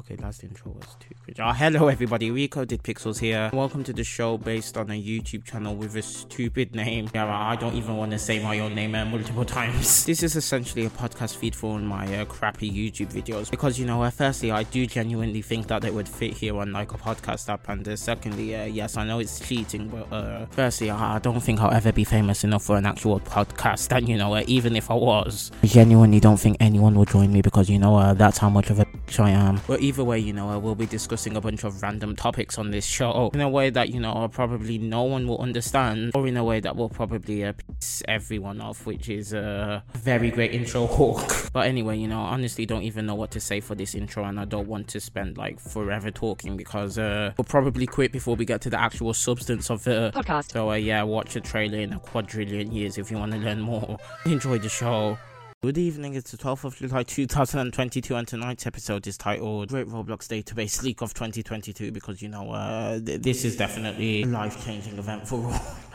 Okay, 0.00 0.16
last 0.16 0.42
intro 0.42 0.72
was 0.72 0.96
too 0.98 1.14
quick. 1.22 1.36
Oh, 1.38 1.52
hello 1.52 1.88
everybody, 1.88 2.30
Recoded 2.30 2.80
Pixels 2.80 3.18
here. 3.18 3.50
Welcome 3.52 3.84
to 3.84 3.92
the 3.92 4.02
show 4.02 4.38
based 4.38 4.78
on 4.78 4.88
a 4.90 4.94
YouTube 4.94 5.44
channel 5.44 5.76
with 5.76 5.94
a 5.94 6.00
stupid 6.00 6.74
name. 6.74 7.10
Yeah, 7.14 7.26
I 7.28 7.54
don't 7.56 7.74
even 7.74 7.98
want 7.98 8.12
to 8.12 8.18
say 8.18 8.42
my 8.42 8.60
own 8.60 8.74
name 8.74 8.94
uh, 8.94 9.04
multiple 9.04 9.44
times. 9.44 10.06
This 10.10 10.22
is 10.22 10.36
essentially 10.36 10.86
a 10.86 10.88
podcast 10.88 11.36
feed 11.36 11.54
for 11.54 11.78
my 11.78 12.06
uh, 12.16 12.24
crappy 12.24 12.70
YouTube 12.70 13.12
videos 13.12 13.50
because, 13.50 13.78
you 13.78 13.84
know, 13.84 14.02
uh, 14.02 14.08
firstly, 14.08 14.50
I 14.50 14.62
do 14.62 14.86
genuinely 14.86 15.42
think 15.42 15.66
that 15.66 15.82
they 15.82 15.90
would 15.90 16.08
fit 16.08 16.32
here 16.32 16.56
on 16.56 16.72
like 16.72 16.94
a 16.94 16.98
podcast 16.98 17.50
app, 17.50 17.68
and 17.68 17.86
uh, 17.86 17.94
secondly, 17.94 18.56
uh, 18.56 18.64
yes, 18.64 18.96
I 18.96 19.04
know 19.04 19.18
it's 19.18 19.38
cheating, 19.38 19.88
but 19.88 20.10
uh, 20.10 20.46
firstly, 20.46 20.90
I 20.90 21.18
don't 21.18 21.40
think 21.40 21.60
I'll 21.60 21.74
ever 21.74 21.92
be 21.92 22.04
famous 22.04 22.42
enough 22.42 22.62
for 22.62 22.78
an 22.78 22.86
actual 22.86 23.20
podcast, 23.20 23.94
and 23.94 24.08
you 24.08 24.16
know, 24.16 24.34
uh, 24.34 24.44
even 24.46 24.76
if 24.76 24.90
I 24.90 24.94
was, 24.94 25.52
I 25.62 25.66
genuinely 25.66 26.20
don't 26.20 26.40
think 26.40 26.56
anyone 26.58 26.94
will 26.94 27.04
join 27.04 27.30
me 27.30 27.42
because, 27.42 27.68
you 27.68 27.78
know, 27.78 28.14
that's 28.14 28.38
how 28.38 28.48
much 28.48 28.70
of 28.70 28.80
a 28.80 28.86
bitch 29.10 29.22
I 29.22 29.30
am. 29.30 29.60
But 29.66 29.80
either 29.80 30.04
way, 30.04 30.18
you 30.18 30.32
know, 30.32 30.50
uh, 30.50 30.58
we'll 30.58 30.74
be 30.74 30.86
discussing 30.86 31.36
a 31.36 31.40
bunch 31.40 31.64
of 31.64 31.82
random 31.82 32.16
topics 32.16 32.58
on 32.58 32.70
this 32.70 32.84
show 32.84 33.30
in 33.34 33.40
a 33.40 33.48
way 33.48 33.70
that, 33.70 33.90
you 33.90 34.00
know, 34.00 34.28
probably 34.28 34.78
no 34.78 35.02
one 35.02 35.26
will 35.26 35.38
understand, 35.38 36.12
or 36.14 36.26
in 36.26 36.36
a 36.36 36.44
way 36.44 36.60
that 36.60 36.76
will 36.76 36.88
probably 36.88 37.44
uh, 37.44 37.52
piss 37.52 38.02
everyone 38.08 38.60
off, 38.60 38.86
which 38.86 39.08
is 39.08 39.32
a 39.32 39.82
very 39.94 40.30
great 40.30 40.52
intro 40.52 40.86
hook. 40.86 41.36
But 41.52 41.66
anyway, 41.66 41.98
you 41.98 42.06
know, 42.06 42.20
honestly, 42.20 42.64
don't 42.64 42.84
even 42.84 43.06
know 43.06 43.16
what 43.16 43.32
to 43.32 43.40
say 43.40 43.58
for 43.58 43.74
this 43.74 43.96
intro, 43.96 44.22
and 44.22 44.38
I 44.38 44.44
don't 44.44 44.68
want 44.68 44.86
to 44.88 45.00
spend 45.00 45.36
like 45.36 45.58
forever 45.58 46.12
talking 46.12 46.56
because 46.56 46.96
uh, 46.96 47.32
we'll 47.36 47.44
probably 47.44 47.86
quit 47.86 48.12
before 48.12 48.36
we 48.36 48.44
get 48.44 48.60
to 48.62 48.70
the 48.70 48.80
actual 48.80 49.12
substance 49.14 49.68
of 49.68 49.82
the 49.82 50.12
podcast. 50.14 50.52
So 50.52 50.70
uh, 50.70 50.74
yeah, 50.74 51.02
watch 51.02 51.34
a 51.34 51.40
trailer 51.40 51.78
in 51.78 51.92
a 51.92 51.98
quadrillion 51.98 52.70
years 52.70 52.98
if 52.98 53.10
you 53.10 53.16
want 53.16 53.32
to 53.32 53.38
learn 53.38 53.60
more. 53.60 53.98
Enjoy 54.26 54.58
the 54.58 54.68
show. 54.68 55.18
Good 55.62 55.76
evening, 55.76 56.14
it's 56.14 56.30
the 56.30 56.38
12th 56.38 56.64
of 56.64 56.76
July 56.76 57.02
2022 57.02 58.16
and 58.16 58.26
tonight's 58.26 58.66
episode 58.66 59.06
is 59.06 59.18
titled 59.18 59.68
Great 59.68 59.88
Roblox 59.88 60.26
Database 60.26 60.82
Leak 60.82 61.02
of 61.02 61.12
2022 61.12 61.92
because 61.92 62.22
you 62.22 62.30
know, 62.30 62.50
uh, 62.50 62.98
th- 62.98 63.20
this 63.20 63.44
is 63.44 63.58
definitely 63.58 64.22
a 64.22 64.26
life-changing 64.26 64.96
event 64.96 65.28
for 65.28 65.44
all. 65.44 65.60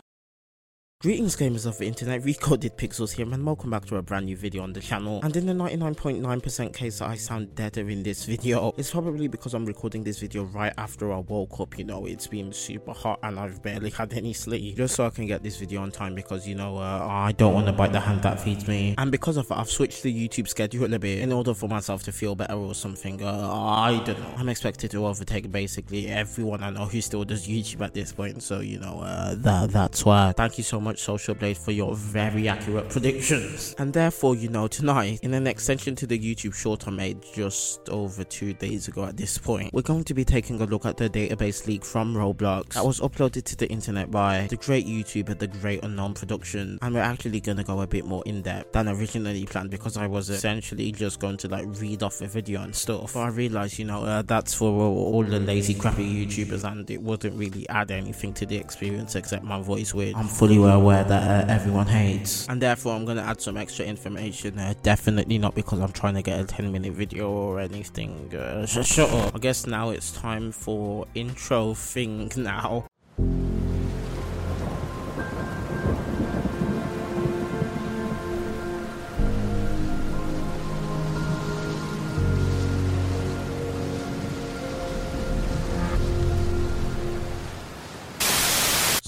Greetings 1.02 1.36
gamers 1.36 1.68
of 1.68 1.78
the 1.78 1.86
internet, 1.86 2.22
Recoded 2.22 2.78
Pixels 2.78 3.12
here 3.12 3.32
and 3.32 3.46
welcome 3.46 3.70
back 3.70 3.84
to 3.86 3.98
a 3.98 4.02
brand 4.02 4.26
new 4.26 4.38
video 4.38 4.64
on 4.64 4.72
the 4.72 4.80
channel. 4.80 5.20
And 5.24 5.36
in 5.36 5.46
the 5.46 5.52
99.9% 5.54 6.74
case 6.74 7.00
that 7.00 7.10
I 7.10 7.16
sound 7.16 7.54
deader 7.54 7.88
in 7.90 8.02
this 8.02 8.24
video, 8.24 8.74
it's 8.78 8.92
probably 8.92 9.28
because 9.28 9.54
I'm 9.54 9.66
recording 9.66 10.06
this 10.06 10.20
video 10.20 10.46
right 10.46 10.74
after 10.78 11.12
I 11.12 11.18
woke 11.18 11.60
up, 11.60 11.78
you 11.78 11.84
know, 11.84 12.06
it's 12.06 12.28
been 12.28 12.54
super 12.54 12.94
hot 12.94 13.20
and 13.24 13.38
I've 13.38 13.62
barely 13.62 13.90
had 13.92 14.14
any 14.14 14.32
sleep. 14.32 14.78
Just 14.78 14.96
so 14.96 15.06
I 15.06 15.10
can 15.10 15.28
get 15.28 15.44
this 15.44 15.58
video 15.58 15.82
on 15.82 15.92
time 15.92 16.16
because, 16.16 16.48
you 16.48 16.56
know, 16.56 16.78
uh, 16.78 17.06
I 17.08 17.34
don't 17.34 17.54
want 17.54 17.68
to 17.68 17.74
bite 17.74 17.92
the 17.92 18.00
hand 18.00 18.22
that 18.24 18.40
feeds 18.40 18.66
me. 18.66 18.96
And 18.98 19.12
because 19.12 19.36
of 19.36 19.50
that, 19.50 19.60
I've 19.60 19.70
switched 19.70 20.02
the 20.02 20.28
YouTube 20.28 20.48
schedule 20.48 20.92
a 20.92 20.98
bit 20.98 21.20
in 21.20 21.34
order 21.34 21.54
for 21.54 21.68
myself 21.68 22.04
to 22.04 22.14
feel 22.14 22.36
better 22.36 22.54
or 22.54 22.74
something. 22.74 23.22
Uh, 23.22 23.52
I 23.54 24.02
don't 24.06 24.18
know. 24.18 24.34
I'm 24.38 24.48
expected 24.50 24.92
to 24.92 25.06
overtake 25.06 25.52
basically 25.52 26.08
everyone 26.08 26.64
I 26.64 26.70
know 26.70 26.86
who 26.86 27.02
still 27.02 27.26
does 27.26 27.48
YouTube 27.48 27.82
at 27.82 27.94
this 27.94 28.14
point. 28.14 28.42
So, 28.42 28.62
you 28.62 28.80
know, 28.80 29.02
uh, 29.02 29.36
that, 29.40 29.72
that's 29.72 30.06
why. 30.06 30.34
Thank 30.36 30.58
you 30.58 30.64
so 30.64 30.80
much, 30.80 30.85
Social 30.94 31.34
Blade, 31.34 31.58
for 31.58 31.72
your 31.72 31.96
very 31.96 32.48
accurate 32.48 32.90
predictions. 32.90 33.76
And 33.78 33.94
therefore, 33.94 34.36
you 34.36 34.50
know, 34.50 34.68
tonight, 34.68 35.20
in 35.22 35.34
an 35.34 35.48
extension 35.48 35.96
to 35.96 36.08
the 36.08 36.18
YouTube 36.18 36.54
short 36.54 36.88
I 36.88 36.92
made 36.92 37.24
just 37.34 37.90
over 37.90 38.24
two 38.24 38.54
days 38.54 38.88
ago 38.88 39.06
at 39.06 39.18
this 39.18 39.38
point, 39.38 39.74
we're 39.74 39.82
going 39.82 40.04
to 40.04 40.14
be 40.14 40.24
taking 40.24 40.62
a 40.62 40.66
look 40.66 40.86
at 40.86 40.98
the 40.98 41.10
database 41.10 41.66
leak 41.68 41.84
from 41.84 42.16
Roblox 42.16 42.74
that 42.74 42.86
was 42.86 43.00
uploaded 43.00 43.44
to 43.44 43.56
the 43.56 43.68
internet 43.70 44.12
by 44.12 44.48
the 44.50 44.58
great 44.58 44.86
YouTuber, 44.86 45.38
The 45.38 45.48
Great 45.48 45.84
Unknown 45.84 46.14
Production. 46.14 46.80
And 46.82 46.96
we're 46.96 47.02
actually 47.02 47.40
going 47.40 47.58
to 47.58 47.64
go 47.64 47.82
a 47.82 47.88
bit 47.88 48.06
more 48.06 48.24
in 48.26 48.42
depth 48.42 48.74
than 48.74 48.88
originally 48.88 49.46
planned 49.46 49.72
because 49.72 49.98
I 49.98 50.08
was 50.08 50.30
essentially 50.30 50.92
just 50.92 51.20
going 51.20 51.38
to 51.38 51.48
like 51.48 51.66
read 51.80 52.04
off 52.04 52.22
a 52.22 52.28
video 52.28 52.62
and 52.62 52.76
stuff. 52.76 53.14
But 53.14 53.22
I 53.22 53.28
realized, 53.30 53.80
you 53.80 53.86
know, 53.86 54.04
uh, 54.04 54.22
that's 54.22 54.54
for 54.54 54.70
all, 54.70 55.14
all 55.14 55.24
the 55.24 55.40
lazy, 55.40 55.74
crappy 55.74 56.26
YouTubers 56.26 56.64
and 56.70 56.90
it 56.90 57.02
wouldn't 57.02 57.38
really 57.38 57.68
add 57.70 57.92
anything 57.92 58.34
to 58.34 58.46
the 58.46 58.58
experience 58.58 59.16
except 59.16 59.44
my 59.44 59.62
voice, 59.62 59.94
which 59.94 60.16
I'm 60.16 60.28
fully 60.28 60.60
well 60.60 60.75
aware 60.76 61.04
that 61.04 61.50
uh, 61.50 61.52
everyone 61.52 61.88
hates. 61.88 62.48
And 62.48 62.62
therefore, 62.62 62.94
I'm 62.96 63.06
going 63.06 63.18
to 63.18 63.24
add 63.24 63.42
some 63.42 63.58
extra 63.58 63.86
information. 63.86 64.60
Definitely 64.84 65.38
not 65.38 65.56
because 65.56 65.80
I'm 65.80 65.92
trying 65.92 66.16
to 66.16 66.22
get 66.22 66.40
a 66.40 66.44
10 66.46 66.72
minute 66.72 66.94
video 66.94 67.30
or 67.30 67.60
anything. 67.60 68.34
Uh, 68.36 68.66
sh- 68.66 68.86
shut 68.86 69.10
up. 69.10 69.36
I 69.36 69.40
guess 69.40 69.66
now 69.66 69.90
it's 69.90 70.12
time 70.12 70.52
for 70.52 71.06
intro 71.16 71.74
thing 71.74 72.32
now. 72.36 72.86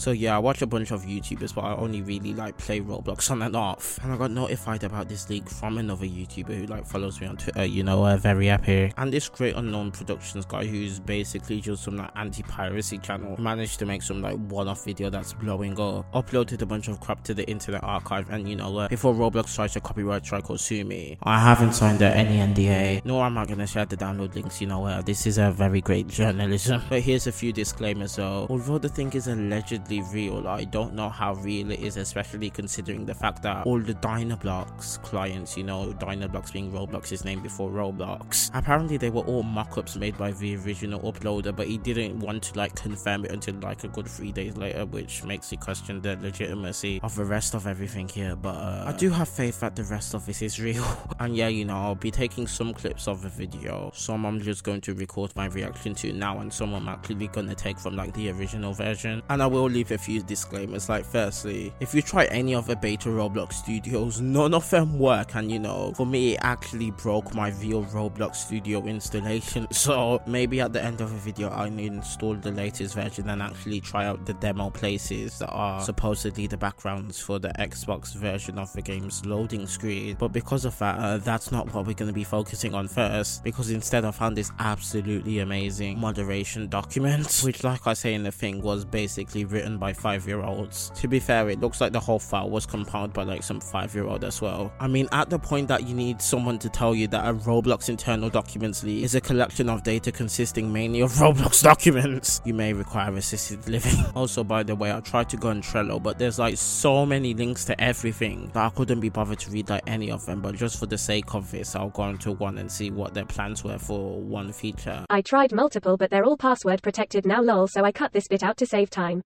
So 0.08 0.14
yeah, 0.14 0.38
I 0.38 0.40
watch 0.40 0.62
a 0.62 0.66
bunch 0.66 0.92
of 0.92 1.04
YouTubers, 1.04 1.54
but 1.54 1.66
I 1.66 1.76
only 1.76 2.02
really 2.02 2.34
like 2.34 2.58
play 2.58 2.80
Roblox 2.80 3.30
on 3.30 3.42
and 3.42 3.58
off. 3.58 4.00
And 4.02 4.14
I 4.14 4.16
got 4.16 4.32
notified 4.32 4.86
about 4.86 5.10
this 5.10 5.30
leak 5.30 5.50
from 5.50 5.78
another 5.78 6.06
YouTuber 6.06 6.58
who 6.58 6.66
like 6.68 6.86
follows 6.86 7.20
me 7.20 7.28
on 7.28 7.36
Twitter, 7.36 7.66
you 7.66 7.84
know, 7.84 8.06
uh, 8.06 8.16
very 8.16 8.48
happy. 8.48 8.94
And 8.96 9.12
this 9.12 9.28
great 9.28 9.58
unknown 9.58 9.92
productions 9.92 10.46
guy 10.46 10.64
who's 10.64 11.02
basically 11.02 11.60
just 11.60 11.84
some 11.84 11.98
like 11.98 12.10
anti-piracy 12.16 13.00
channel 13.00 13.36
managed 13.38 13.80
to 13.80 13.86
make 13.86 14.02
some 14.02 14.22
like 14.22 14.38
one-off 14.48 14.86
video 14.86 15.10
that's 15.10 15.34
blowing 15.34 15.78
up. 15.78 16.10
Uploaded 16.14 16.62
a 16.62 16.66
bunch 16.66 16.88
of 16.88 17.02
crap 17.02 17.22
to 17.26 17.34
the 17.34 17.46
Internet 17.46 17.84
Archive, 17.84 18.30
and 18.30 18.48
you 18.48 18.56
know, 18.56 18.78
uh, 18.78 18.88
before 18.88 19.14
Roblox 19.14 19.54
tries 19.54 19.74
to 19.74 19.82
copyright 19.82 20.24
strike 20.26 20.50
or 20.50 20.58
sue 20.58 20.86
me, 20.86 21.18
I 21.24 21.38
haven't 21.38 21.74
signed 21.74 22.02
any 22.02 22.38
NDA, 22.38 23.04
nor 23.04 23.26
am 23.26 23.38
I 23.38 23.46
gonna 23.46 23.68
share 23.68 23.86
the 23.86 23.98
download 23.98 24.36
links. 24.36 24.62
You 24.62 24.68
know, 24.68 24.86
uh, 24.86 25.02
this 25.02 25.28
is 25.28 25.38
a 25.38 25.52
very 25.52 25.82
great 25.82 26.08
journalism. 26.08 26.82
But 26.88 27.02
here's 27.02 27.28
a 27.28 27.34
few 27.34 27.52
disclaimers 27.52 28.16
though. 28.16 28.48
Although 28.50 28.78
the 28.78 28.88
thing 28.88 29.12
is 29.12 29.28
allegedly 29.28 29.97
real. 30.02 30.48
I 30.48 30.64
don't 30.64 30.94
know 30.94 31.10
how 31.10 31.34
real 31.36 31.72
it 31.72 31.80
is, 31.80 31.98
especially 31.98 32.50
considering 32.50 33.06
the 33.06 33.14
fact 33.14 33.42
that 33.44 33.66
all 33.66 33.80
the 33.80 33.94
Dynablocks 33.96 35.02
clients, 35.04 35.58
you 35.58 35.64
know, 35.64 35.94
Dynablocks 36.00 36.54
being 36.54 36.72
Roblox's 36.72 37.26
name 37.26 37.42
before 37.42 37.70
Roblox, 37.70 38.52
apparently 38.54 38.98
they 38.98 39.10
were 39.10 39.22
all 39.22 39.44
mock-ups 39.44 39.96
made 39.96 40.18
by 40.18 40.32
the 40.32 40.56
original 40.58 41.00
uploader, 41.02 41.56
but 41.56 41.68
he 41.68 41.78
didn't 41.78 42.20
want 42.20 42.44
to 42.44 42.58
like 42.58 42.76
confirm 42.76 43.26
it 43.26 43.32
until 43.32 43.56
like 43.56 43.84
a 43.84 43.88
good 43.88 44.08
three 44.08 44.32
days 44.32 44.58
later, 44.58 44.86
which 44.86 45.24
makes 45.24 45.52
you 45.52 45.58
question 45.58 46.02
the 46.02 46.16
legitimacy 46.18 47.00
of 47.04 47.16
the 47.16 47.26
rest 47.26 47.54
of 47.54 47.68
everything 47.68 48.08
here. 48.08 48.36
But 48.36 48.56
uh, 48.56 48.84
I 48.88 48.94
do 48.94 49.10
have 49.10 49.30
faith 49.30 49.60
that 49.62 49.76
the 49.76 49.84
rest 49.84 50.14
of 50.14 50.26
this 50.26 50.42
is 50.42 50.60
real. 50.60 50.86
and 51.20 51.36
yeah, 51.36 51.48
you 51.48 51.66
know, 51.66 51.78
I'll 51.78 51.96
be 51.96 52.12
taking 52.12 52.48
some 52.48 52.74
clips 52.74 53.08
of 53.08 53.22
the 53.22 53.30
video, 53.30 53.92
some 53.94 54.26
I'm 54.26 54.42
just 54.42 54.64
going 54.64 54.82
to 54.82 54.94
record 54.94 55.36
my 55.36 55.48
reaction 55.48 55.96
to 55.96 56.14
now, 56.14 56.40
and 56.40 56.52
some 56.52 56.74
I'm 56.74 56.88
actually 56.88 57.28
gonna 57.28 57.56
take 57.56 57.80
from 57.80 57.96
like 57.96 58.14
the 58.14 58.30
original 58.32 58.74
version. 58.74 59.22
And 59.30 59.42
I 59.42 59.48
will 59.48 59.66
leave 59.66 59.87
a 59.92 59.98
few 59.98 60.22
disclaimers 60.22 60.90
like 60.90 61.06
firstly 61.06 61.74
if 61.80 61.94
you 61.94 62.02
try 62.02 62.26
any 62.26 62.54
other 62.54 62.76
beta 62.76 63.10
roblox 63.10 63.54
studios 63.54 64.22
none 64.22 64.54
of 64.54 64.70
them 64.70 64.98
work 64.98 65.36
and 65.36 65.52
you 65.52 65.60
know 65.60 65.94
for 65.96 66.06
me 66.06 66.34
it 66.34 66.40
actually 66.42 66.92
broke 66.92 67.34
my 67.34 67.50
real 67.62 67.84
roblox 67.86 68.36
studio 68.36 68.84
installation. 68.86 69.68
So 69.88 70.22
maybe 70.28 70.60
at 70.60 70.74
the 70.74 70.84
end 70.84 71.02
of 71.02 71.12
the 71.12 71.18
video 71.18 71.50
i 71.50 71.70
need 71.70 71.90
to 71.90 71.98
install 71.98 72.36
the 72.36 72.52
latest 72.52 72.96
version 72.96 73.30
and 73.30 73.42
actually 73.42 73.80
try 73.80 74.06
out 74.06 74.26
the 74.26 74.34
demo 74.34 74.70
places 74.70 75.40
that 75.40 75.50
are 75.50 75.82
supposedly 75.82 76.48
the 76.48 76.58
backgrounds 76.58 77.20
for 77.20 77.40
the 77.40 77.50
xbox 77.60 78.16
version 78.16 78.58
of 78.58 78.72
the 78.74 78.82
game's 78.82 79.26
loading 79.26 79.68
screen. 79.68 80.16
But 80.20 80.30
because 80.30 80.66
of 80.66 80.78
that 80.80 81.00
uh, 81.00 81.18
that's 81.18 81.52
not 81.52 81.74
what 81.74 81.86
we're 81.86 81.94
going 81.94 82.10
to 82.10 82.14
be 82.14 82.24
focusing 82.24 82.74
on 82.74 82.88
first 82.88 83.44
because 83.44 83.70
instead 83.70 84.06
i 84.06 84.12
found 84.12 84.38
this 84.38 84.52
absolutely 84.60 85.40
amazing 85.40 86.00
moderation 86.00 86.68
document 86.68 87.42
which 87.44 87.64
like 87.64 87.86
i 87.88 87.94
say 87.94 88.14
in 88.14 88.24
the 88.24 88.32
thing 88.32 88.62
was 88.62 88.86
basically 88.86 89.46
written 89.46 89.67
by 89.76 89.92
five 89.92 90.26
year 90.26 90.42
olds. 90.42 90.92
To 90.96 91.10
be 91.10 91.20
fair, 91.20 91.50
it 91.50 91.60
looks 91.60 91.82
like 91.82 91.92
the 91.92 92.00
whole 92.00 92.20
file 92.20 92.50
was 92.50 92.66
compiled 92.66 93.12
by 93.12 93.24
like 93.24 93.44
some 93.44 93.60
five 93.60 93.94
year 93.94 94.06
old 94.06 94.24
as 94.24 94.42
well. 94.42 94.72
I 94.80 94.88
mean, 94.88 95.10
at 95.12 95.30
the 95.30 95.40
point 95.40 95.68
that 95.68 95.86
you 95.86 95.94
need 95.94 96.22
someone 96.22 96.60
to 96.60 96.70
tell 96.70 96.96
you 96.96 97.08
that 97.10 97.28
a 97.28 97.34
Roblox 97.34 97.90
internal 97.90 98.30
documents 98.30 98.86
leak 98.86 99.04
is 99.04 99.16
a 99.16 99.22
collection 99.22 99.70
of 99.70 99.84
data 99.84 100.14
consisting 100.14 100.72
mainly 100.72 101.02
of 101.02 101.12
Roblox 101.24 101.62
documents, 101.62 102.42
you 102.46 102.54
may 102.54 102.72
require 102.72 103.14
assisted 103.18 103.68
living. 103.68 104.06
also, 104.16 104.44
by 104.44 104.64
the 104.64 104.76
way, 104.76 104.92
I 104.92 105.02
tried 105.02 105.28
to 105.30 105.38
go 105.38 105.50
on 105.50 105.62
Trello, 105.62 106.02
but 106.02 106.18
there's 106.18 106.40
like 106.40 106.58
so 106.58 107.06
many 107.06 107.34
links 107.34 107.66
to 107.66 107.82
everything 107.82 108.52
that 108.54 108.66
I 108.66 108.70
couldn't 108.70 109.00
be 109.00 109.10
bothered 109.10 109.40
to 109.40 109.52
read 109.52 109.70
like 109.70 109.84
any 109.88 110.12
of 110.12 110.26
them. 110.26 110.42
But 110.42 110.56
just 110.56 110.80
for 110.80 110.86
the 110.86 110.98
sake 110.98 111.34
of 111.34 111.52
this, 111.52 111.76
I'll 111.76 111.90
go 111.90 112.08
into 112.10 112.32
one 112.32 112.58
and 112.58 112.72
see 112.72 112.92
what 112.92 113.14
their 113.14 113.26
plans 113.26 113.64
were 113.64 113.80
for 113.80 114.22
one 114.22 114.52
feature. 114.52 115.06
I 115.10 115.22
tried 115.22 115.52
multiple, 115.52 115.98
but 115.98 116.12
they're 116.12 116.24
all 116.24 116.38
password 116.38 116.82
protected 116.82 117.26
now 117.26 117.42
lol, 117.42 117.68
so 117.68 117.84
I 117.84 117.92
cut 117.92 118.14
this 118.14 118.28
bit 118.28 118.44
out 118.44 118.58
to 118.58 118.66
save 118.66 118.90
time. 118.90 119.22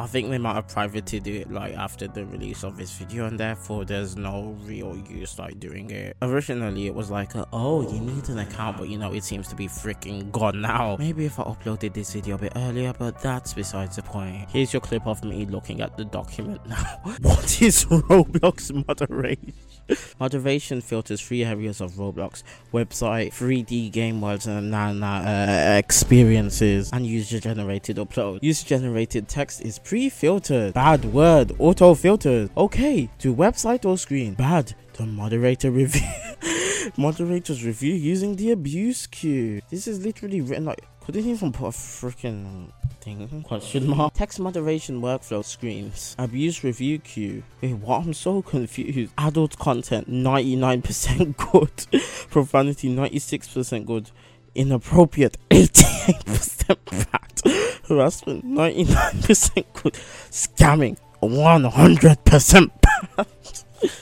I 0.00 0.06
think 0.06 0.30
they 0.30 0.38
might 0.38 0.54
have 0.54 0.66
privated 0.66 1.26
it 1.26 1.52
like 1.52 1.74
after 1.74 2.08
the 2.08 2.24
release 2.24 2.64
of 2.64 2.78
this 2.78 2.90
video, 2.90 3.26
and 3.26 3.38
therefore 3.38 3.84
there's 3.84 4.16
no 4.16 4.56
real 4.64 4.96
use 4.96 5.38
like 5.38 5.60
doing 5.60 5.90
it. 5.90 6.16
Originally, 6.22 6.86
it 6.86 6.94
was 6.94 7.10
like, 7.10 7.34
a, 7.34 7.46
oh, 7.52 7.82
you 7.82 8.00
need 8.00 8.26
an 8.30 8.38
account, 8.38 8.78
but 8.78 8.88
you 8.88 8.96
know, 8.96 9.12
it 9.12 9.24
seems 9.24 9.46
to 9.48 9.54
be 9.54 9.68
freaking 9.68 10.32
gone 10.32 10.62
now. 10.62 10.96
Maybe 10.98 11.26
if 11.26 11.38
I 11.38 11.42
uploaded 11.42 11.92
this 11.92 12.14
video 12.14 12.36
a 12.36 12.38
bit 12.38 12.52
earlier, 12.56 12.94
but 12.98 13.20
that's 13.20 13.52
besides 13.52 13.96
the 13.96 14.02
point. 14.02 14.48
Here's 14.48 14.72
your 14.72 14.80
clip 14.80 15.06
of 15.06 15.22
me 15.22 15.44
looking 15.44 15.82
at 15.82 15.98
the 15.98 16.06
document 16.06 16.64
now. 16.66 17.00
what 17.20 17.60
is 17.60 17.84
Roblox 17.84 18.72
moderation? 18.86 19.52
Moderation 20.20 20.80
filters 20.80 21.20
three 21.20 21.44
areas 21.44 21.80
of 21.80 21.92
Roblox 21.92 22.42
website, 22.72 23.34
3D 23.34 23.90
game 23.92 24.20
worlds, 24.20 24.46
and 24.46 24.74
uh, 24.74 25.74
experiences, 25.76 26.90
and 26.92 27.06
user 27.06 27.40
generated 27.40 27.96
upload. 27.96 28.38
User 28.42 28.66
generated 28.66 29.28
text 29.28 29.60
is 29.60 29.78
pre 29.90 30.08
filtered. 30.08 30.72
Bad 30.72 31.04
word, 31.06 31.50
auto 31.58 31.94
filtered. 31.94 32.48
Okay, 32.56 33.10
to 33.18 33.34
website 33.34 33.84
or 33.84 33.98
screen. 33.98 34.34
Bad. 34.34 34.72
The 34.92 35.04
moderator 35.04 35.72
review. 35.72 36.06
Moderators 36.96 37.64
review 37.64 37.94
using 37.94 38.36
the 38.36 38.52
abuse 38.52 39.08
queue. 39.08 39.60
This 39.68 39.88
is 39.88 40.04
literally 40.04 40.42
written 40.42 40.66
like. 40.66 40.84
Couldn't 41.00 41.26
even 41.26 41.50
put 41.50 41.66
a 41.66 41.70
freaking 41.70 42.70
thing? 43.00 43.42
Question 43.42 43.88
mark. 43.88 44.14
Text 44.14 44.38
moderation 44.38 45.00
workflow 45.00 45.44
screens. 45.44 46.14
Abuse 46.20 46.62
review 46.62 47.00
queue. 47.00 47.42
Wait, 47.60 47.74
what? 47.74 48.04
I'm 48.04 48.14
so 48.14 48.42
confused. 48.42 49.12
Adult 49.18 49.58
content 49.58 50.08
99% 50.08 51.36
good. 51.36 52.02
Profanity 52.30 52.94
96% 52.94 53.86
good. 53.86 54.12
Inappropriate 54.54 55.36
88% 55.50 56.76
bad. 57.10 57.84
Harassment 57.88 58.44
99% 58.44 59.64
good. 59.74 59.94
Scamming 60.30 60.96
100% 61.22 62.70
bad. 63.16 63.26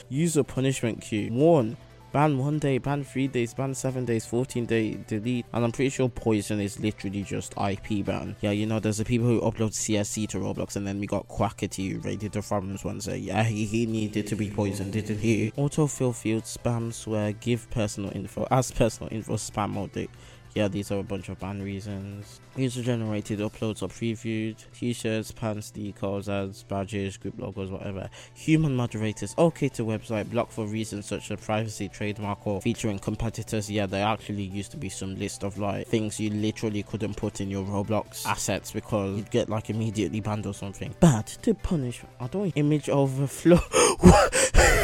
User 0.08 0.42
punishment 0.42 1.02
queue. 1.02 1.32
One 1.32 1.76
ban 2.12 2.38
one 2.38 2.58
day, 2.58 2.78
ban 2.78 3.04
three 3.04 3.28
days, 3.28 3.54
ban 3.54 3.74
seven 3.74 4.04
days, 4.04 4.24
14 4.26 4.66
day, 4.66 4.98
delete. 5.06 5.46
And 5.52 5.64
I'm 5.64 5.72
pretty 5.72 5.90
sure 5.90 6.08
poison 6.08 6.60
is 6.60 6.80
literally 6.80 7.22
just 7.22 7.54
IP 7.56 8.04
ban. 8.04 8.36
Yeah, 8.40 8.50
you 8.50 8.66
know, 8.66 8.80
there's 8.80 8.98
the 8.98 9.04
people 9.04 9.26
who 9.26 9.40
upload 9.40 9.72
CSC 9.72 10.28
to 10.30 10.38
Roblox, 10.38 10.76
and 10.76 10.86
then 10.86 11.00
we 11.00 11.06
got 11.06 11.28
Quackity 11.28 11.92
who 11.92 12.00
raided 12.00 12.32
the 12.32 12.42
forums 12.42 12.84
one 12.84 13.00
say, 13.00 13.18
yeah, 13.18 13.44
he, 13.44 13.64
he 13.64 13.86
needed 13.86 14.26
to 14.28 14.36
be 14.36 14.50
poisoned, 14.50 14.92
didn't 14.92 15.18
he? 15.18 15.52
Autofill 15.52 16.14
field 16.14 16.44
spam 16.44 16.92
swear, 16.92 17.32
give 17.32 17.70
personal 17.70 18.10
info, 18.14 18.46
as 18.50 18.70
personal 18.70 19.12
info 19.12 19.34
spam 19.34 19.70
mode 19.70 20.08
yeah, 20.54 20.68
these 20.68 20.90
are 20.90 20.98
a 20.98 21.02
bunch 21.02 21.28
of 21.28 21.38
ban 21.38 21.62
reasons. 21.62 22.40
User 22.56 22.82
generated 22.82 23.38
uploads 23.38 23.82
are 23.82 23.88
previewed. 23.88 24.56
T-shirts, 24.74 25.30
pants, 25.30 25.72
decals, 25.74 26.28
ads, 26.28 26.64
badges, 26.64 27.16
group 27.16 27.38
logos, 27.38 27.70
whatever. 27.70 28.08
Human 28.34 28.74
moderators, 28.74 29.34
okay 29.38 29.68
to 29.68 29.84
website, 29.84 30.30
block 30.30 30.50
for 30.50 30.66
reasons 30.66 31.06
such 31.06 31.30
as 31.30 31.40
privacy, 31.40 31.88
trademark, 31.88 32.46
or 32.46 32.60
featuring 32.60 32.98
competitors. 32.98 33.70
Yeah, 33.70 33.86
there 33.86 34.06
actually 34.06 34.42
used 34.42 34.70
to 34.72 34.76
be 34.76 34.88
some 34.88 35.16
list 35.18 35.44
of 35.44 35.58
like 35.58 35.86
things 35.86 36.18
you 36.18 36.30
literally 36.30 36.82
couldn't 36.82 37.16
put 37.16 37.40
in 37.40 37.50
your 37.50 37.64
Roblox 37.64 38.26
assets 38.26 38.72
because 38.72 39.16
you'd 39.16 39.30
get 39.30 39.48
like 39.48 39.70
immediately 39.70 40.20
banned 40.20 40.46
or 40.46 40.54
something. 40.54 40.94
Bad 41.00 41.26
to 41.42 41.54
punish. 41.54 42.02
I 42.20 42.26
don't 42.26 42.52
image 42.56 42.88
overflow. 42.88 43.60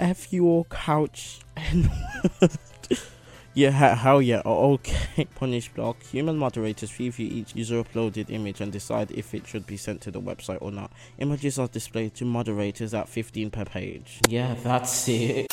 F 0.00 0.32
your 0.32 0.64
couch 0.64 1.39
and 1.70 1.90
yeah, 3.54 3.94
how? 3.94 4.18
yeah. 4.18 4.42
Oh, 4.44 4.74
okay. 4.74 5.24
Punish 5.34 5.68
block. 5.70 6.02
Human 6.04 6.36
moderators 6.36 6.98
review 6.98 7.28
each 7.30 7.54
user 7.54 7.82
uploaded 7.82 8.30
image 8.30 8.60
and 8.60 8.72
decide 8.72 9.10
if 9.12 9.34
it 9.34 9.46
should 9.46 9.66
be 9.66 9.76
sent 9.76 10.00
to 10.02 10.10
the 10.10 10.20
website 10.20 10.58
or 10.60 10.70
not. 10.70 10.92
Images 11.18 11.58
are 11.58 11.68
displayed 11.68 12.14
to 12.16 12.24
moderators 12.24 12.94
at 12.94 13.08
15 13.08 13.50
per 13.50 13.64
page. 13.64 14.20
Yeah, 14.28 14.54
that's 14.62 15.08
it. 15.08 15.46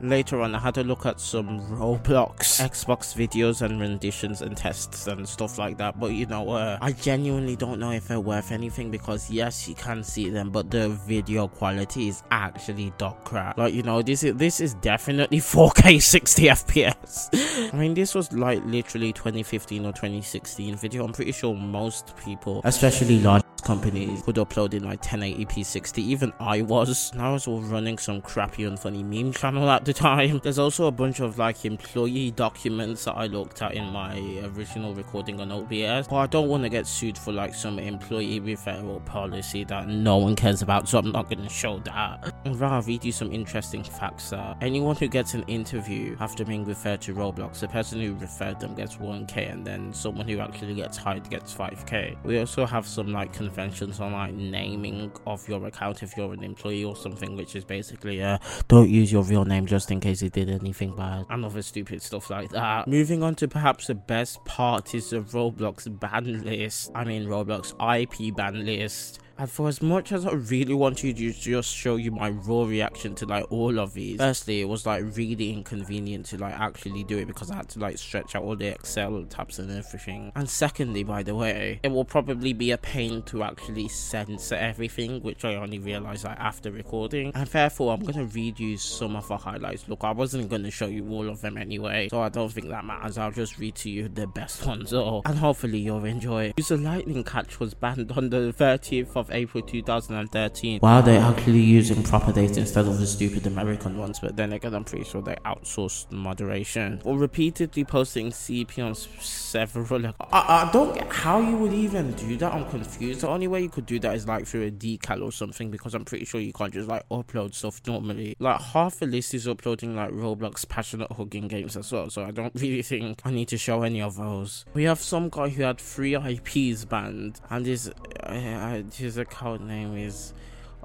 Later 0.00 0.40
on, 0.40 0.54
I 0.54 0.58
had 0.58 0.74
to 0.74 0.84
look 0.84 1.04
at 1.04 1.20
some 1.20 1.60
Roblox 1.68 2.60
Xbox 2.60 3.14
videos 3.14 3.60
and 3.60 3.78
renditions 3.80 4.40
and 4.40 4.56
tests 4.56 5.06
and 5.06 5.28
stuff 5.28 5.58
like 5.58 5.76
that. 5.76 6.00
But 6.00 6.12
you 6.12 6.26
know, 6.26 6.48
uh, 6.50 6.78
I 6.80 6.92
genuinely 6.92 7.54
don't 7.54 7.78
know 7.78 7.90
if 7.90 8.08
they're 8.08 8.20
worth 8.20 8.50
anything 8.50 8.90
because 8.90 9.30
yes, 9.30 9.68
you 9.68 9.74
can 9.74 10.02
see 10.02 10.30
them, 10.30 10.50
but 10.50 10.70
the 10.70 10.88
video 10.88 11.48
quality 11.48 12.08
is 12.08 12.22
actually 12.30 12.92
dog 12.96 13.22
crap. 13.24 13.58
Like 13.58 13.74
you 13.74 13.82
know, 13.82 14.00
this 14.00 14.22
is 14.22 14.34
this 14.36 14.60
is 14.60 14.74
definitely 14.74 15.38
4K 15.38 16.00
60 16.00 16.42
FPS. 16.44 17.72
I 17.72 17.76
mean, 17.76 17.92
this 17.92 18.14
was 18.14 18.32
like 18.32 18.64
literally 18.64 19.12
2015 19.12 19.84
or 19.84 19.92
2016 19.92 20.76
video. 20.76 21.04
I'm 21.04 21.12
pretty 21.12 21.32
sure 21.32 21.54
most 21.54 22.16
people, 22.16 22.62
especially 22.64 23.20
large 23.20 23.42
companies 23.60 24.26
would 24.26 24.36
upload 24.36 24.74
in 24.74 24.84
like 24.84 25.02
1080p 25.02 25.64
60 25.64 26.02
even 26.02 26.32
i 26.40 26.62
was. 26.62 27.10
And 27.12 27.22
i 27.22 27.32
was 27.32 27.46
all 27.46 27.60
running 27.60 27.98
some 27.98 28.20
crappy 28.20 28.64
and 28.64 28.78
funny 28.78 29.02
meme 29.02 29.32
channel 29.32 29.68
at 29.70 29.84
the 29.84 29.92
time. 29.92 30.40
There's 30.42 30.58
also 30.58 30.86
a 30.86 30.90
bunch 30.90 31.20
of 31.20 31.38
like 31.38 31.64
employee 31.64 32.30
documents 32.30 33.04
that 33.04 33.14
i 33.14 33.26
looked 33.26 33.62
at 33.62 33.74
in 33.74 33.84
my 33.90 34.18
original 34.54 34.94
recording 34.94 35.40
on 35.40 35.52
obs 35.52 36.08
but 36.08 36.16
i 36.16 36.26
don't 36.26 36.48
want 36.48 36.62
to 36.62 36.68
get 36.68 36.86
sued 36.86 37.16
for 37.16 37.32
like 37.32 37.54
some 37.54 37.78
employee 37.78 38.40
referral 38.40 39.04
policy 39.04 39.64
that 39.64 39.88
no 39.88 40.16
one 40.16 40.36
cares 40.36 40.62
about 40.62 40.88
so 40.88 40.98
i'm 40.98 41.12
not 41.12 41.28
going 41.28 41.42
to 41.42 41.48
show 41.48 41.78
that. 41.80 42.34
And 42.44 42.58
rather 42.58 42.86
read 42.86 43.04
you 43.04 43.12
some 43.12 43.32
interesting 43.32 43.82
facts 43.82 44.30
that 44.30 44.56
anyone 44.60 44.96
who 44.96 45.08
gets 45.08 45.34
an 45.34 45.42
interview 45.44 46.16
after 46.20 46.44
being 46.44 46.64
referred 46.64 47.00
to 47.02 47.14
roblox. 47.14 47.60
The 47.60 47.68
person 47.68 48.00
who 48.00 48.14
referred 48.14 48.60
them 48.60 48.74
gets 48.74 48.96
1k 48.96 49.52
and 49.52 49.66
then 49.66 49.92
someone 49.92 50.28
who 50.28 50.38
actually 50.40 50.74
gets 50.74 50.96
hired 50.96 51.28
gets 51.28 51.54
5k 51.54 52.16
we 52.24 52.38
also 52.38 52.66
have 52.66 52.86
some 52.86 53.12
like 53.12 53.32
conventions 53.50 53.98
on 53.98 54.12
like 54.12 54.32
naming 54.32 55.10
of 55.26 55.46
your 55.48 55.66
account 55.66 56.02
if 56.04 56.16
you're 56.16 56.32
an 56.32 56.44
employee 56.44 56.84
or 56.84 56.94
something, 56.94 57.36
which 57.36 57.56
is 57.56 57.64
basically 57.64 58.22
uh, 58.22 58.38
don't 58.68 58.88
use 58.88 59.10
your 59.10 59.24
real 59.24 59.44
name 59.44 59.66
just 59.66 59.90
in 59.90 59.98
case 59.98 60.22
it 60.22 60.32
did 60.32 60.48
anything 60.48 60.94
bad 60.94 61.26
and 61.28 61.44
other 61.44 61.62
stupid 61.62 62.00
stuff 62.00 62.30
like 62.30 62.50
that. 62.50 62.86
Moving 62.86 63.22
on 63.24 63.34
to 63.36 63.48
perhaps 63.48 63.88
the 63.88 63.94
best 63.96 64.44
part 64.44 64.94
is 64.94 65.10
the 65.10 65.20
Roblox 65.20 65.88
ban 65.98 66.44
list. 66.44 66.92
I 66.94 67.04
mean 67.04 67.26
Roblox 67.26 67.74
IP 67.80 68.34
ban 68.36 68.64
list. 68.64 69.20
And 69.40 69.50
for 69.50 69.68
as 69.68 69.80
much 69.80 70.12
as 70.12 70.26
I 70.26 70.32
really 70.32 70.74
wanted 70.74 71.16
to 71.16 71.32
just 71.32 71.74
show 71.74 71.96
you 71.96 72.10
my 72.10 72.28
raw 72.28 72.64
reaction 72.64 73.14
to 73.14 73.24
like 73.24 73.50
all 73.50 73.80
of 73.80 73.94
these, 73.94 74.18
firstly, 74.18 74.60
it 74.60 74.66
was 74.66 74.84
like 74.84 75.02
really 75.16 75.50
inconvenient 75.50 76.26
to 76.26 76.36
like 76.36 76.52
actually 76.60 77.04
do 77.04 77.16
it 77.16 77.24
because 77.24 77.50
I 77.50 77.56
had 77.56 77.70
to 77.70 77.78
like 77.78 77.96
stretch 77.96 78.36
out 78.36 78.42
all 78.42 78.54
the 78.54 78.66
Excel 78.66 79.24
tabs 79.30 79.58
and 79.58 79.70
everything. 79.70 80.30
And 80.36 80.46
secondly, 80.46 81.04
by 81.04 81.22
the 81.22 81.34
way, 81.34 81.80
it 81.82 81.88
will 81.88 82.04
probably 82.04 82.52
be 82.52 82.72
a 82.72 82.76
pain 82.76 83.22
to 83.22 83.42
actually 83.42 83.88
censor 83.88 84.56
everything, 84.56 85.22
which 85.22 85.42
I 85.42 85.54
only 85.54 85.78
realized 85.78 86.26
like 86.26 86.38
after 86.38 86.70
recording. 86.70 87.32
And 87.34 87.46
therefore, 87.46 87.94
I'm 87.94 88.04
gonna 88.04 88.26
read 88.26 88.60
you 88.60 88.76
some 88.76 89.16
of 89.16 89.26
the 89.28 89.38
highlights. 89.38 89.88
Look, 89.88 90.04
I 90.04 90.10
wasn't 90.10 90.50
gonna 90.50 90.70
show 90.70 90.88
you 90.88 91.08
all 91.08 91.30
of 91.30 91.40
them 91.40 91.56
anyway, 91.56 92.08
so 92.10 92.20
I 92.20 92.28
don't 92.28 92.52
think 92.52 92.68
that 92.68 92.84
matters. 92.84 93.16
I'll 93.16 93.30
just 93.30 93.58
read 93.58 93.74
to 93.76 93.88
you 93.88 94.08
the 94.08 94.26
best 94.26 94.66
ones, 94.66 94.92
all, 94.92 95.22
and 95.24 95.38
hopefully 95.38 95.78
you'll 95.78 96.04
enjoy 96.04 96.44
it. 96.48 96.54
User 96.58 96.76
Lightning 96.76 97.24
Catch 97.24 97.58
was 97.58 97.72
banned 97.72 98.12
on 98.12 98.28
the 98.28 98.52
30th 98.52 99.16
of 99.16 99.29
April 99.32 99.62
2013. 99.62 100.80
Wow, 100.82 101.00
they're 101.00 101.20
actually 101.20 101.60
using 101.60 102.02
proper 102.02 102.32
data 102.32 102.60
instead 102.60 102.86
of 102.86 102.98
the 102.98 103.06
stupid 103.06 103.46
American 103.46 103.98
ones, 103.98 104.18
but 104.20 104.36
then 104.36 104.52
again, 104.52 104.74
I'm 104.74 104.84
pretty 104.84 105.04
sure 105.04 105.22
they 105.22 105.36
outsourced 105.44 106.10
moderation. 106.10 107.00
Or 107.04 107.18
repeatedly 107.18 107.84
posting 107.84 108.30
CP 108.30 108.84
on 108.84 108.94
several. 108.94 110.06
I, 110.06 110.12
I 110.32 110.70
don't 110.72 110.94
get 110.94 111.12
how 111.12 111.40
you 111.40 111.56
would 111.56 111.72
even 111.72 112.12
do 112.12 112.36
that. 112.38 112.52
I'm 112.52 112.68
confused. 112.70 113.20
The 113.22 113.28
only 113.28 113.48
way 113.48 113.62
you 113.62 113.68
could 113.68 113.86
do 113.86 113.98
that 114.00 114.14
is 114.14 114.26
like 114.26 114.46
through 114.46 114.66
a 114.66 114.70
decal 114.70 115.22
or 115.22 115.32
something, 115.32 115.70
because 115.70 115.94
I'm 115.94 116.04
pretty 116.04 116.24
sure 116.24 116.40
you 116.40 116.52
can't 116.52 116.72
just 116.72 116.88
like 116.88 117.08
upload 117.08 117.54
stuff 117.54 117.80
normally. 117.86 118.36
Like 118.38 118.60
half 118.60 118.96
the 118.96 119.06
list 119.06 119.34
is 119.34 119.48
uploading 119.48 119.96
like 119.96 120.10
Roblox 120.10 120.68
passionate 120.68 121.10
hugging 121.12 121.48
games 121.48 121.76
as 121.76 121.90
well, 121.92 122.10
so 122.10 122.24
I 122.24 122.30
don't 122.30 122.52
really 122.60 122.82
think 122.82 123.20
I 123.24 123.30
need 123.30 123.48
to 123.48 123.58
show 123.58 123.82
any 123.82 124.00
of 124.00 124.16
those. 124.16 124.64
We 124.74 124.84
have 124.84 125.00
some 125.00 125.28
guy 125.28 125.48
who 125.48 125.62
had 125.62 125.80
three 125.80 126.14
IPs 126.14 126.84
banned, 126.84 127.40
and 127.50 127.66
his 127.66 127.90
uh, 128.22 128.82
his 128.92 129.18
account 129.20 129.66
name 129.66 129.96
is 129.96 130.32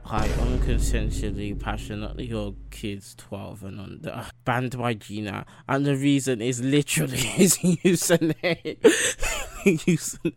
I 0.07 0.27
unconsensually 0.27 1.59
passionately 1.59 2.25
your 2.25 2.53
kids 2.69 3.15
12 3.15 3.63
and 3.63 3.79
under. 3.79 4.27
Banned 4.43 4.77
by 4.77 4.93
Gina. 4.93 5.47
And 5.67 5.83
the 5.83 5.95
reason 5.95 6.41
is 6.41 6.61
literally 6.61 7.17
his 7.17 7.57
username. 7.57 8.77
username. 9.63 10.35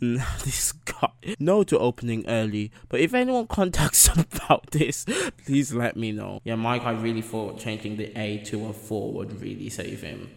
Now 0.00 0.26
this 0.44 0.72
guy. 0.72 1.10
No 1.38 1.62
to 1.62 1.78
opening 1.78 2.24
early. 2.26 2.72
But 2.88 2.98
if 2.98 3.14
anyone 3.14 3.46
contacts 3.46 4.08
about 4.16 4.72
this, 4.72 5.06
please 5.44 5.72
let 5.72 5.96
me 5.96 6.10
know. 6.10 6.40
Yeah, 6.42 6.56
Mike, 6.56 6.82
I 6.82 6.90
really 6.92 7.22
thought 7.22 7.58
changing 7.60 7.98
the 7.98 8.10
A 8.18 8.38
to 8.46 8.66
a 8.66 8.72
4 8.72 9.12
would 9.12 9.40
really 9.40 9.70
save 9.70 10.02
him. 10.02 10.28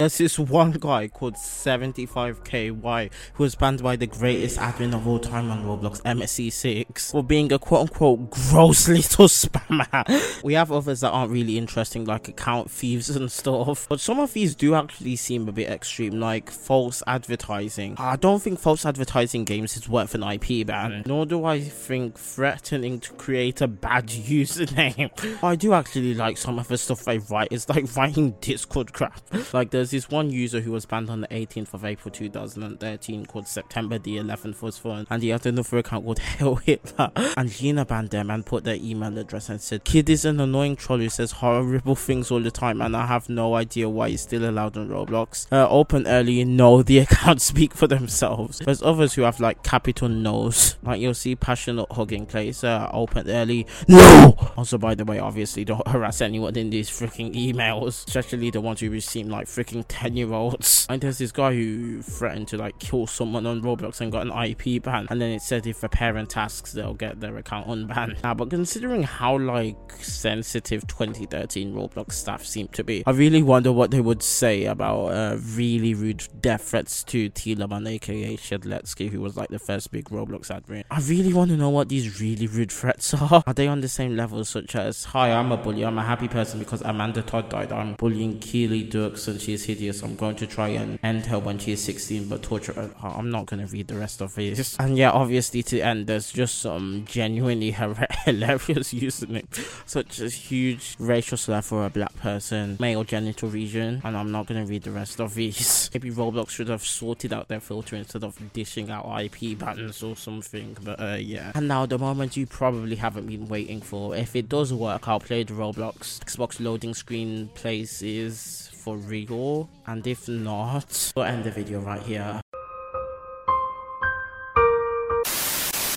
There's 0.00 0.16
this 0.16 0.38
one 0.38 0.72
guy 0.72 1.08
called 1.08 1.34
75KY 1.34 3.10
who 3.34 3.42
was 3.42 3.54
banned 3.54 3.82
by 3.82 3.96
the 3.96 4.06
greatest 4.06 4.58
admin 4.58 4.94
of 4.94 5.06
all 5.06 5.18
time 5.18 5.50
on 5.50 5.62
Roblox, 5.66 6.00
MSC6, 6.04 7.10
for 7.10 7.22
being 7.22 7.52
a 7.52 7.58
quote 7.58 7.82
unquote 7.82 8.30
gross 8.30 8.88
little 8.88 9.26
spammer. 9.26 10.42
we 10.42 10.54
have 10.54 10.72
others 10.72 11.00
that 11.00 11.10
aren't 11.10 11.30
really 11.30 11.58
interesting, 11.58 12.06
like 12.06 12.28
account 12.28 12.70
thieves 12.70 13.10
and 13.10 13.30
stuff, 13.30 13.86
but 13.90 14.00
some 14.00 14.18
of 14.18 14.32
these 14.32 14.54
do 14.54 14.74
actually 14.74 15.16
seem 15.16 15.46
a 15.50 15.52
bit 15.52 15.68
extreme, 15.68 16.18
like 16.18 16.50
false 16.50 17.02
advertising. 17.06 17.94
I 17.98 18.16
don't 18.16 18.40
think 18.40 18.58
false 18.58 18.86
advertising 18.86 19.44
games 19.44 19.76
is 19.76 19.86
worth 19.86 20.14
an 20.14 20.22
IP 20.22 20.66
ban, 20.66 20.92
mm. 20.92 21.06
nor 21.06 21.26
do 21.26 21.44
I 21.44 21.60
think 21.60 22.16
threatening 22.16 23.00
to 23.00 23.12
create 23.12 23.60
a 23.60 23.68
bad 23.68 24.06
username. 24.08 25.10
I 25.44 25.56
do 25.56 25.74
actually 25.74 26.14
like 26.14 26.38
some 26.38 26.58
of 26.58 26.68
the 26.68 26.78
stuff 26.78 27.04
they 27.04 27.18
write. 27.18 27.48
It's 27.50 27.68
like 27.68 27.94
writing 27.94 28.30
Discord 28.40 28.94
crap. 28.94 29.20
Like 29.52 29.72
there's 29.72 29.89
this 29.90 30.08
one 30.08 30.30
user 30.30 30.60
who 30.60 30.72
was 30.72 30.86
banned 30.86 31.10
on 31.10 31.20
the 31.20 31.28
18th 31.28 31.74
of 31.74 31.84
April 31.84 32.10
2013 32.10 33.26
called 33.26 33.48
September 33.48 33.98
the 33.98 34.16
11th 34.16 34.56
for 34.56 34.66
his 34.66 34.78
phone, 34.78 35.06
and 35.10 35.22
he 35.22 35.30
had 35.30 35.44
another 35.46 35.78
account 35.78 36.04
called 36.04 36.18
Hell 36.40 36.56
Hitler. 36.56 37.10
And 37.36 37.50
Gina 37.50 37.84
banned 37.84 38.10
them 38.10 38.30
and 38.30 38.44
put 38.44 38.64
their 38.64 38.76
email 38.76 39.16
address 39.18 39.48
and 39.48 39.60
said, 39.60 39.84
Kid 39.84 40.08
is 40.08 40.24
an 40.24 40.40
annoying 40.40 40.76
troll 40.76 40.98
who 40.98 41.08
says 41.08 41.32
horrible 41.32 41.94
things 41.94 42.30
all 42.30 42.40
the 42.40 42.50
time, 42.50 42.80
and 42.80 42.96
I 42.96 43.06
have 43.06 43.28
no 43.28 43.54
idea 43.54 43.88
why 43.88 44.10
he's 44.10 44.22
still 44.22 44.48
allowed 44.48 44.76
on 44.76 44.88
Roblox. 44.88 45.46
Uh, 45.52 45.68
open 45.68 46.06
early, 46.06 46.44
no, 46.44 46.82
the 46.82 46.98
accounts 47.00 47.44
speak 47.44 47.74
for 47.74 47.86
themselves. 47.86 48.58
There's 48.58 48.82
others 48.82 49.14
who 49.14 49.22
have 49.22 49.40
like 49.40 49.62
capital 49.62 50.08
no's, 50.08 50.76
like 50.82 51.00
you'll 51.00 51.14
see 51.14 51.36
passionate 51.36 51.90
hugging 51.92 52.26
place, 52.26 52.64
uh, 52.64 52.88
open 52.92 53.28
early, 53.28 53.66
no. 53.88 54.36
Also, 54.56 54.78
by 54.78 54.94
the 54.94 55.04
way, 55.04 55.18
obviously 55.18 55.64
don't 55.64 55.86
harass 55.88 56.20
anyone 56.20 56.56
in 56.56 56.70
these 56.70 56.90
freaking 56.90 57.34
emails, 57.34 58.06
especially 58.06 58.50
the 58.50 58.60
ones 58.60 58.80
who 58.80 59.00
seem 59.00 59.28
like 59.28 59.46
freaking 59.46 59.79
10 59.84 60.16
year 60.16 60.32
olds. 60.32 60.78
And 60.90 61.00
there's 61.00 61.18
this 61.18 61.30
guy 61.30 61.54
who 61.54 62.02
threatened 62.02 62.48
to 62.48 62.56
like 62.56 62.78
kill 62.80 63.06
someone 63.06 63.46
on 63.46 63.62
Roblox 63.62 64.00
and 64.00 64.10
got 64.10 64.26
an 64.26 64.32
IP 64.32 64.82
ban, 64.82 65.06
and 65.08 65.20
then 65.20 65.30
it 65.30 65.40
said 65.40 65.66
if 65.66 65.84
a 65.84 65.88
parent 65.88 66.36
asks, 66.36 66.72
they'll 66.72 66.94
get 66.94 67.20
their 67.20 67.36
account 67.36 67.68
unbanned. 67.68 68.20
Now, 68.24 68.34
but 68.34 68.50
considering 68.50 69.04
how 69.04 69.38
like 69.38 69.76
sensitive 70.00 70.86
2013 70.88 71.72
Roblox 71.72 72.12
staff 72.12 72.44
seem 72.44 72.66
to 72.68 72.82
be, 72.82 73.04
I 73.06 73.12
really 73.12 73.42
wonder 73.42 73.70
what 73.70 73.92
they 73.92 74.00
would 74.00 74.22
say 74.22 74.64
about 74.64 75.06
uh, 75.06 75.38
really 75.54 75.94
rude 75.94 76.26
death 76.40 76.62
threats 76.62 77.04
to 77.04 77.30
Telamon, 77.30 77.88
aka 77.88 78.36
Shedletsky, 78.36 79.10
who 79.10 79.20
was 79.20 79.36
like 79.36 79.48
the 79.48 79.58
first 79.58 79.90
big 79.92 80.06
Roblox 80.06 80.48
admin. 80.48 80.84
I 80.90 81.00
really 81.00 81.32
want 81.32 81.50
to 81.50 81.56
know 81.56 81.70
what 81.70 81.88
these 81.88 82.20
really 82.20 82.46
rude 82.46 82.72
threats 82.72 83.14
are. 83.14 83.42
Are 83.46 83.54
they 83.54 83.68
on 83.68 83.80
the 83.80 83.88
same 83.88 84.16
level, 84.16 84.44
such 84.44 84.74
as, 84.74 85.04
Hi, 85.04 85.32
I'm 85.32 85.52
a 85.52 85.56
bully, 85.56 85.84
I'm 85.84 85.98
a 85.98 86.04
happy 86.04 86.28
person 86.28 86.58
because 86.58 86.82
Amanda 86.82 87.22
Todd 87.22 87.48
died, 87.48 87.72
I'm 87.72 87.94
bullying 87.94 88.38
Keely 88.38 88.82
Dirks 88.82 89.28
and 89.28 89.40
she's 89.40 89.64
I'm 90.02 90.16
going 90.16 90.36
to 90.36 90.46
try 90.46 90.68
and 90.68 90.98
end 91.02 91.26
her 91.26 91.38
when 91.38 91.58
she's 91.58 91.82
16 91.82 92.28
but 92.28 92.42
torture 92.42 92.72
her. 92.72 92.90
I'm 93.02 93.30
not 93.30 93.46
going 93.46 93.64
to 93.64 93.72
read 93.72 93.86
the 93.88 93.96
rest 93.96 94.20
of 94.20 94.34
this. 94.34 94.76
And 94.78 94.96
yeah, 94.96 95.10
obviously 95.10 95.62
to 95.64 95.80
end, 95.80 96.06
there's 96.06 96.32
just 96.32 96.58
some 96.58 97.04
genuinely 97.06 97.70
hilarious 98.24 98.92
username, 98.92 99.46
such 99.86 100.18
as 100.18 100.34
huge 100.34 100.96
racial 100.98 101.36
slur 101.38 101.62
for 101.62 101.86
a 101.86 101.90
black 101.90 102.14
person, 102.16 102.76
male 102.80 103.04
genital 103.04 103.48
region, 103.48 104.00
and 104.04 104.16
I'm 104.16 104.32
not 104.32 104.46
going 104.46 104.64
to 104.64 104.68
read 104.68 104.82
the 104.82 104.90
rest 104.90 105.20
of 105.20 105.34
these. 105.34 105.88
Maybe 105.94 106.10
Roblox 106.10 106.50
should 106.50 106.68
have 106.68 106.82
sorted 106.82 107.32
out 107.32 107.48
their 107.48 107.60
filter 107.60 107.96
instead 107.96 108.24
of 108.24 108.36
dishing 108.52 108.90
out 108.90 109.06
IP 109.20 109.56
bans 109.58 110.02
or 110.02 110.16
something, 110.16 110.76
but 110.82 111.00
uh, 111.00 111.16
yeah. 111.20 111.52
And 111.54 111.68
now 111.68 111.86
the 111.86 111.98
moment 111.98 112.36
you 112.36 112.46
probably 112.46 112.96
haven't 112.96 113.26
been 113.26 113.48
waiting 113.48 113.80
for. 113.80 114.16
If 114.16 114.34
it 114.34 114.48
does 114.48 114.72
work, 114.72 115.06
I'll 115.08 115.20
play 115.20 115.44
the 115.44 115.54
Roblox 115.54 116.18
Xbox 116.20 116.60
loading 116.60 116.94
screen 116.94 117.48
places 117.54 118.70
for 118.80 118.96
real, 118.96 119.68
and 119.86 120.06
if 120.06 120.26
not, 120.28 121.12
we'll 121.14 121.26
end 121.26 121.44
the 121.44 121.50
video 121.50 121.80
right 121.80 122.02
here. 122.02 122.40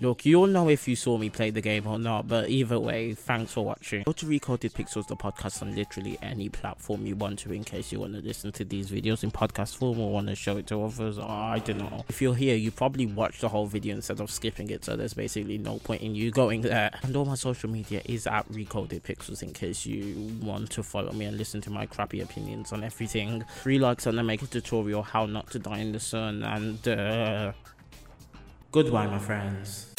Look, 0.04 0.26
you'll 0.26 0.48
know 0.48 0.68
if 0.68 0.86
you 0.86 0.98
saw 0.98 1.18
me 1.18 1.30
play 1.30 1.50
the 1.50 1.62
game 1.62 1.88
or 1.88 1.98
not, 1.98 2.28
but 2.28 2.50
either 2.50 2.78
way, 2.78 3.14
thanks 3.14 3.54
for 3.54 3.64
watching. 3.64 4.04
Go 4.04 4.12
to 4.12 4.26
Recoded 4.26 4.74
Pixels, 4.74 5.08
the 5.08 5.16
podcast 5.16 5.62
on 5.62 5.74
literally 5.74 6.18
any 6.22 6.50
platform 6.50 7.06
you 7.06 7.16
want 7.16 7.40
to 7.40 7.54
in 7.54 7.64
case 7.64 7.90
you 7.94 8.02
want 8.02 8.12
to 8.12 8.20
listen 8.20 8.52
to 8.52 8.66
these 8.66 8.92
videos 8.92 9.24
in 9.24 9.32
podcast 9.32 9.78
form 9.78 10.02
or 10.02 10.12
want 10.12 10.28
to 10.28 10.36
show 10.36 10.58
it 10.58 10.68
to 10.68 10.84
others, 10.84 11.18
I 11.18 11.60
don't 11.60 11.78
know. 11.78 12.04
If 12.10 12.22
you're 12.22 12.36
here, 12.36 12.58
you 12.58 12.70
probably 12.70 13.06
watched 13.06 13.40
the 13.40 13.48
whole 13.48 13.66
video 13.66 13.96
instead 13.96 14.20
of 14.20 14.30
skipping 14.30 14.70
it, 14.72 14.84
so 14.84 14.98
there's 14.98 15.14
basically 15.14 15.58
no 15.58 15.78
point 15.78 16.02
in 16.02 16.16
you 16.16 16.32
going 16.32 16.64
there. 16.64 16.92
And 17.02 17.16
all 17.16 17.24
my 17.24 17.36
social 17.36 17.70
media 17.70 18.02
is 18.04 18.28
at 18.28 18.46
Recoded 18.52 19.04
Pixels 19.04 19.42
in 19.42 19.54
case 19.54 19.86
you 19.86 20.36
want 20.42 20.70
to 20.72 20.84
follow 20.84 21.14
me 21.14 21.24
and 21.24 21.38
listen 21.38 21.62
to 21.62 21.70
my 21.70 21.86
crappy 21.86 22.20
opinions 22.20 22.74
on 22.74 22.84
everything. 22.84 23.46
Three 23.62 23.80
likes 23.80 24.06
and 24.06 24.20
I 24.20 24.24
make 24.24 24.42
a 24.42 24.48
tutorial 24.48 25.02
how 25.02 25.28
not 25.28 25.50
to 25.52 25.60
die 25.60 25.80
in 25.80 25.94
the 25.94 26.02
sun, 26.02 26.44
and 26.44 26.86
uh, 26.90 27.54
goodbye, 28.74 29.08
my 29.08 29.18
friends. 29.18 29.93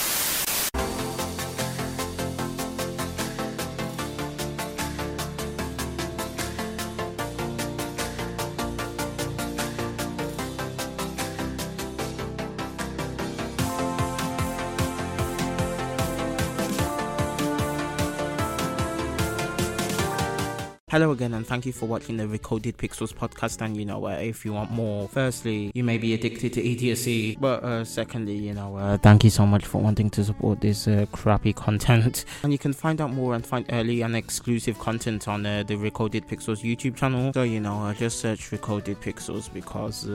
Hello 20.95 21.11
again, 21.11 21.35
and 21.35 21.45
thank 21.45 21.67
you 21.67 21.73
for 21.73 21.87
watching 21.87 22.17
the 22.19 22.23
Recoded 22.23 22.77
Pixels 22.77 23.13
podcast. 23.13 23.61
And 23.61 23.77
you 23.77 23.85
know, 23.85 24.07
uh, 24.07 24.11
if 24.11 24.45
you 24.45 24.53
want 24.53 24.71
more, 24.71 25.09
firstly, 25.09 25.73
you 25.75 25.83
may 25.83 25.99
be 25.99 26.15
addicted 26.15 26.53
to 26.53 26.65
idiocy, 26.65 27.35
but 27.35 27.65
uh, 27.65 27.85
secondly, 27.85 28.37
you 28.37 28.55
know, 28.55 28.77
uh, 28.77 28.97
thank 28.99 29.25
you 29.25 29.31
so 29.31 29.45
much 29.45 29.67
for 29.67 29.83
wanting 29.83 30.09
to 30.11 30.23
support 30.23 30.61
this 30.61 30.87
uh, 30.87 31.07
crappy 31.11 31.53
content. 31.53 32.27
And 32.45 32.53
you 32.53 32.59
can 32.61 32.73
find 32.73 33.01
out 33.01 33.13
more 33.13 33.35
and 33.35 33.45
find 33.45 33.67
early 33.71 34.03
and 34.03 34.15
exclusive 34.15 34.79
content 34.79 35.27
on 35.27 35.45
uh, 35.45 35.65
the 35.65 35.75
Recoded 35.75 36.29
Pixels 36.29 36.63
YouTube 36.63 36.95
channel. 36.95 37.33
So 37.33 37.43
you 37.43 37.59
know, 37.59 37.87
uh, 37.87 37.95
just 37.95 38.21
search 38.21 38.53
Recoded 38.53 38.99
Pixels 39.03 39.53
because 39.53 40.07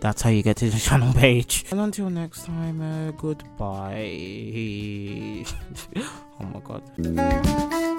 that's 0.00 0.22
how 0.22 0.30
you 0.30 0.42
get 0.42 0.56
to 0.56 0.70
the 0.70 0.78
channel 0.88 1.12
page. 1.12 1.66
And 1.70 1.80
until 1.80 2.08
next 2.08 2.46
time, 2.46 3.12
goodbye. 3.18 4.14
oh 6.40 6.44
my 6.46 6.60
god. 6.64 7.91